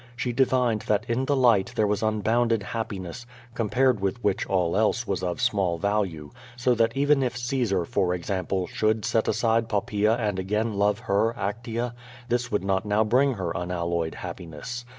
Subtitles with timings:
[0.15, 5.05] She divined that in the light there was unbounded happiness, compared with which all else
[5.05, 10.15] was of small value, so that even if Caesar, for example, should set aside Poppaea
[10.17, 11.93] and again love hex, Actea,
[12.29, 14.85] this would not now bring her unalloyed happiness.